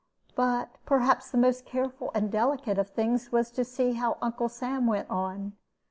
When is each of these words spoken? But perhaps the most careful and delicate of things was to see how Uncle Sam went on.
But 0.35 0.77
perhaps 0.83 1.29
the 1.29 1.37
most 1.37 1.63
careful 1.63 2.09
and 2.15 2.31
delicate 2.31 2.79
of 2.79 2.89
things 2.89 3.31
was 3.31 3.51
to 3.51 3.63
see 3.63 3.93
how 3.93 4.17
Uncle 4.19 4.49
Sam 4.49 4.87
went 4.87 5.07
on. 5.11 5.53